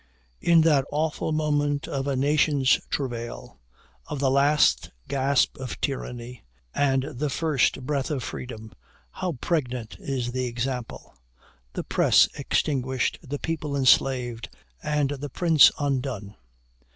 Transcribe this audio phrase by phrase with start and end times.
[0.39, 3.59] "In that awful moment of a nation's travail,
[4.07, 6.43] of the last gasp of tyranny,
[6.73, 8.71] and the first breath of freedom,
[9.11, 11.13] how pregnant is the example!
[11.73, 14.49] The press extinguished, the people enslaved,
[14.81, 16.35] and the prince undone!